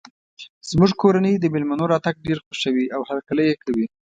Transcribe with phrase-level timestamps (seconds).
[0.69, 3.85] زموږ کورنۍ د مېلمنو راتګ ډیر خوښوي او هرکلی یی کوي